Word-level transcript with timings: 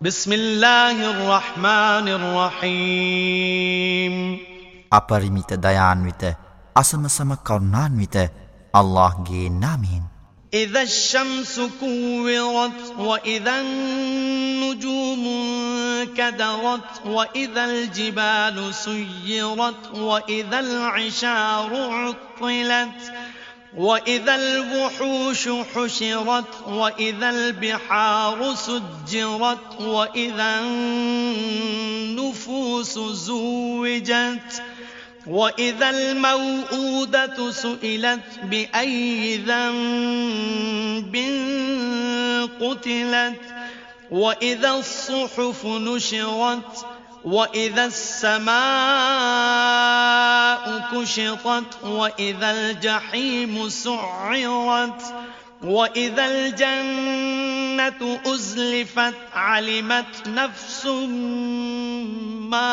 بسم 0.00 0.32
الله 0.32 0.96
الرحمن 1.10 2.08
الرحيم. 2.08 4.14
أبرميت 4.92 5.52
ديان 5.60 6.04
ويت 6.04 6.36
أسم 6.76 7.08
سم 7.08 7.34
كرنان 7.34 7.98
ويت 7.98 8.16
الله 8.76 9.24
جي 9.28 9.48
نامين 9.48 10.02
إذا 10.54 10.82
الشمس 10.82 11.60
كورت 11.80 12.94
وإذا 12.98 13.60
النجوم 13.60 15.24
كدرت 16.16 17.06
وإذا 17.06 17.64
الجبال 17.64 18.74
سيرت 18.74 19.94
وإذا 19.94 20.60
العشار 20.60 21.76
عطلت 21.76 23.12
وإذا 23.76 24.34
الوحوش 24.34 25.48
حشرت 25.48 26.68
وإذا 26.68 27.30
البحار 27.30 28.54
سجرت 28.54 29.80
وإذا 29.80 30.60
النفوس 32.10 32.98
زوجت 32.98 34.62
وإذا 35.26 35.90
الموءودة 35.90 37.50
سئلت 37.50 38.40
بأي 38.42 39.36
ذنب 39.36 41.16
قتلت 42.60 43.40
وإذا 44.10 44.70
الصحف 44.70 45.66
نشرت 45.66 46.86
وإذا 47.25 47.85
السماء 47.85 48.55
كشطت 50.91 51.83
وإذا 51.83 52.51
الجحيم 52.51 53.69
سعرت 53.69 55.01
وإذا 55.63 56.25
الجنة 56.25 58.19
أزلفت 58.27 59.13
علمت 59.35 60.27
نفس 60.27 60.85
ما 62.51 62.71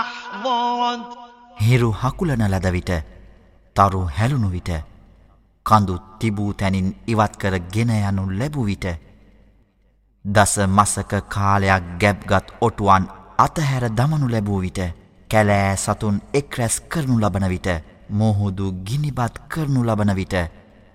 أحضرت 0.00 1.20
හිරු 1.60 1.90
හකුලන 1.92 2.42
ලද 2.48 2.66
විට 2.66 2.90
තරු 3.76 4.00
හැලුණු 4.18 4.48
විට 4.50 4.70
කඳු 5.66 5.94
තිබූ 6.20 6.52
තැනින් 6.52 6.88
ඉවත් 7.08 7.34
කර 7.36 7.54
ගෙන 7.72 7.90
යනු 7.90 8.22
ලැබූ 8.30 8.64
විට 8.64 8.86
දස 10.25 10.53
මසක 10.67 11.11
කාලයක් 11.29 11.83
ගැබ්ගත් 11.99 12.47
ඔටුවන් 12.59 13.03
අතහැර 13.37 13.83
දමනු 13.91 14.27
ලැබූ 14.27 14.59
විට 14.59 14.79
කැලෑ 15.29 15.75
සතුන් 15.77 16.17
එක් 16.33 16.57
රැස් 16.57 16.75
කරනු 16.83 17.15
ලබන 17.19 17.45
විට 17.47 17.69
මොහුදු 18.11 18.71
ගිනිබත් 18.83 19.35
කරනු 19.47 19.83
ලබන 19.83 20.11
විට 20.15 20.35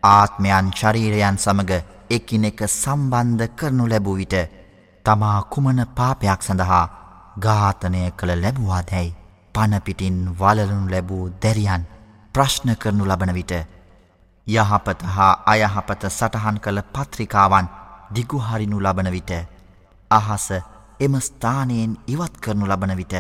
ආත්මයන් 0.03 0.73
ශරීරයන් 0.73 1.39
සමග 1.39 1.71
එකිනෙක 2.11 2.61
සම්බන්ධ 2.69 3.49
කරනු 3.55 3.85
ලැබූ 3.87 4.17
විට 4.17 4.37
තමා 5.05 5.39
කුමන 5.45 5.81
පාපයක් 5.91 6.43
සඳහා 6.43 6.85
ඝාතනය 7.39 8.03
කළ 8.13 8.33
ලැබුවා 8.37 8.83
දැයි 8.85 9.17
පනපිටින් 9.55 10.19
වලලනු 10.35 10.85
ලැබූ 10.91 11.25
දැරියන් 11.43 11.85
ප්‍රශ්න 12.35 12.75
කරනු 12.77 13.05
ලබන 13.07 13.35
විට 13.35 13.53
යහපත 14.47 15.03
හා 15.09 15.35
අයහපත 15.47 16.03
සටහන් 16.11 16.59
කළ 16.59 16.83
පත්‍රිකාවන් 16.95 17.77
දිගුහරිනු 18.11 18.81
ලබන 18.81 19.09
විට 19.09 19.33
අහස 20.11 20.47
එම 21.01 21.15
ස්ථානයෙන් 21.21 21.93
ඉවත් 22.07 22.35
කරනු 22.41 22.67
ලබන 22.67 22.97
විට 22.97 23.15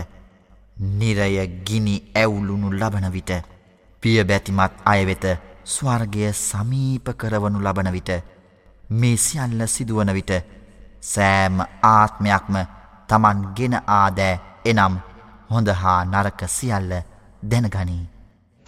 නිරය 0.92 1.47
ගිනි 1.64 1.94
ඇවුලුණු 2.14 2.69
ලබන 2.72 3.06
විට 3.10 3.30
පිය 4.02 4.19
බැතිමත් 4.24 4.72
අයවෙත 4.84 5.24
ස්වර්ගය 5.66 6.32
සමීප 6.34 7.06
කරවනු 7.14 7.58
ලබන 7.60 7.92
විට 7.92 8.10
මේ 8.91 9.16
සියල්ල 9.19 9.60
සිදුවන 9.69 10.12
විට 10.12 10.32
සෑම 11.02 11.60
ආත්මයක්ම 11.84 12.56
තමන් 13.08 13.38
ගෙන 13.56 13.75
ආදෑ 13.88 14.41
එනම් 14.64 14.94
හොඳ 15.50 15.69
හා 15.75 16.00
නරක 16.04 16.41
සියල්ල 16.48 16.92
දැනගනී. 17.42 18.19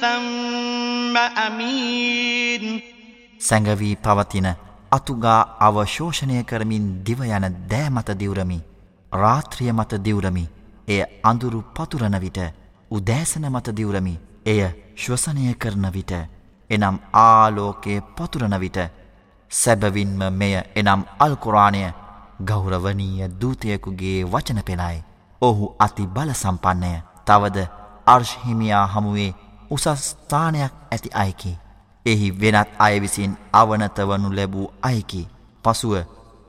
ثم 0.00 1.16
أمين 1.38 2.64
සැඟවී 3.40 3.96
පවතින 3.98 4.48
අතුගා 4.92 5.40
අවශෝෂණය 5.60 6.44
කරමින් 6.44 6.84
දිවයන 7.06 7.46
දෑමත 7.70 8.08
දිවරමි 8.16 8.58
රාත්‍රිය 9.12 9.72
මත 9.72 9.92
දිවරමි 10.00 10.44
එය 10.88 11.00
අඳුරු 11.24 11.60
පතුරන 11.74 12.16
විට 12.18 12.38
උදෑසන 12.90 13.46
මත 13.48 13.66
දිවරමි 13.72 14.14
එය 14.46 14.60
ශ්වසනය 14.96 15.54
කරන 15.56 15.86
විට 15.90 16.12
එනම් 16.70 16.96
ආලෝකය 17.14 18.00
පතුරන 18.16 18.54
විට 18.58 18.78
සැබවින්ම 19.50 20.20
මෙය 20.32 20.54
එනම් 20.74 21.02
අල්කුරාණය 21.18 21.82
ගෞරවනීය 22.42 23.28
දූතයකුගේ 23.32 24.24
වචන 24.24 24.60
පෙළයි. 24.62 25.04
ඔහු 25.42 25.74
අති 25.78 26.06
බල 26.08 26.30
සම්පන්නය 26.32 26.92
තවද 27.26 27.66
අර්ශ්හිමියා 28.06 28.86
හමුවේ 28.88 29.34
උසස් 29.69 29.87
ස්ථානයක් 30.01 30.73
ඇති 30.91 31.09
අයකි. 31.13 31.51
එහි 32.05 32.27
වෙනත් 32.41 32.69
අයවිසින් 32.79 33.37
අවනතවනු 33.53 34.29
ලැබූ 34.35 34.67
අයකි. 34.83 35.23
පසුව 35.63 35.93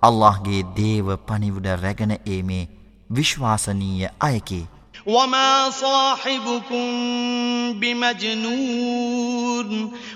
අල්لهගේ 0.02 0.62
දේව 0.76 1.06
පනිවුඩ 1.28 1.68
රැගෙන 1.84 2.12
ඒමේ 2.26 2.64
විශ්වාසනීය 3.10 4.10
අයකි. 4.20 4.60
وما 5.06 5.70
صاحبكم 5.70 6.84
بمجنون 7.80 9.70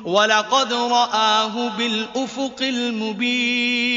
ولقد 0.04 0.72
رآه 0.72 1.68
بالأفق 1.68 2.58
المبين 2.62 3.92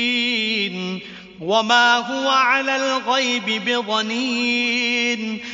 وما 1.41 1.97
هو 1.97 2.29
على 2.29 2.75
الغيب 2.75 3.63
بضنين 3.65 4.94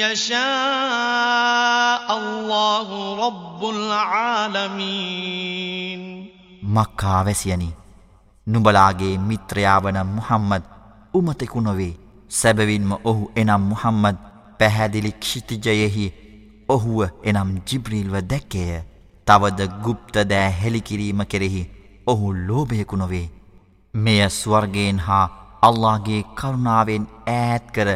يشاء 0.00 2.06
الله 2.18 2.88
رب 3.26 3.60
العالمين 3.70 5.54
මක්කා 6.74 7.20
වැසියනි 7.26 7.68
නුබලාගේ 8.46 9.20
මිත්‍රයාවන 9.20 9.98
මුහම්මද 10.08 10.64
උමතෙකු 11.14 11.60
නොවේ 11.60 11.96
සැබවින්ම 12.30 12.92
ඔහු 13.04 13.30
එනම් 13.36 13.60
මුහම්මද 13.70 14.16
පැහැදිලි 14.60 15.14
ක්ෂිතිජයෙහි 15.14 16.12
ඔහුව 16.68 17.08
එනම් 17.24 17.58
ජිබ්‍රීල්ව 17.68 18.14
දැක්කේය 18.30 18.82
තවද 19.26 19.60
ගුප්ත 19.84 20.14
දෑ 20.30 20.50
හෙළිකිරීම 20.60 21.26
කෙරෙහි 21.26 21.70
ඔහු 22.06 22.34
ලෝභයකු 22.40 22.96
නොවේ 22.96 23.30
මෙය 23.94 24.30
ස්වර්ගයෙන් 24.30 24.98
හා 25.06 25.28
අල්ලාගේ 25.62 26.24
කරුණාවෙන් 26.36 27.06
ඈත් 27.28 27.64
කර 27.76 27.88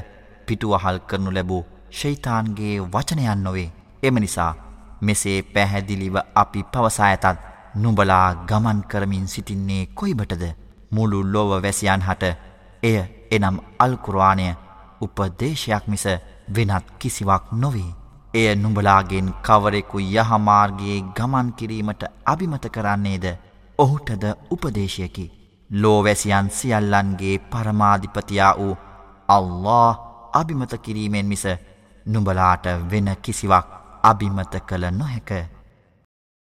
පිටුවහල් 0.47 0.99
කරනු 1.09 1.31
ලැබූ 1.31 1.65
ශෛතාන්ගේ 1.94 2.76
වචනයන් 2.92 3.44
නොවේ 3.44 3.70
එම 4.04 4.16
නිසා 4.18 4.52
මෙසේ 5.02 5.38
පැහැදිලිව 5.54 6.16
අපි 6.36 6.66
පවසා 6.72 7.10
ඇතත් 7.10 7.46
නුබලා 7.76 8.28
ගමන් 8.48 8.80
කරමින් 8.86 9.28
සිටින්නේ 9.28 9.84
කොයිබටද 9.94 10.44
මුළු 10.92 11.20
ලොව 11.34 11.52
වැසියන් 11.58 12.06
හට 12.08 12.36
එය 12.84 12.98
එනම් 13.32 13.58
අල්කුරවානය 13.80 14.48
උපදේශයක් 15.02 15.86
මිස 15.88 16.06
වෙනත් 16.50 16.88
කිසිවක් 17.00 17.46
නොවේ. 17.54 17.92
එය 18.34 18.56
නුඹලාගෙන් 18.56 19.28
කවරෙකු 19.42 19.98
යහමාර්ගයේ 20.02 21.00
ගමන් 21.16 21.50
කිරීමට 21.54 22.04
අභිමත 22.26 22.66
කරන්නේද 22.70 23.26
ඔහුටද 23.80 24.24
උපදේශයකි. 24.52 25.26
ලෝවැසියන් 25.70 26.50
සියල්ලන්ගේ 26.52 27.38
පරමාධිපතියා 27.52 28.54
වූ 28.56 28.74
අල්له 29.30 30.00
අභිමත 30.34 30.74
කිරීමෙන් 30.80 31.26
මිස 31.26 31.46
නුඹලාට 32.06 32.66
වෙන 32.92 33.16
කිසිවක් 33.22 33.68
අභිමත 34.04 34.56
කළ 34.68 34.92
නොහැක. 34.92 35.32